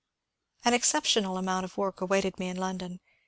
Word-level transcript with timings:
An 0.65 0.73
exceptional 0.73 1.37
amount 1.37 1.63
of 1.63 1.77
work 1.77 2.01
awaited 2.01 2.39
me 2.39 2.47
in 2.49 2.57
London. 2.57 2.99